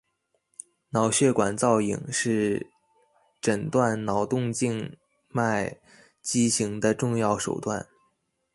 [0.89, 2.65] 脑血管造影是
[3.39, 5.79] 诊断脑动静脉
[6.23, 7.87] 畸形的重要手段。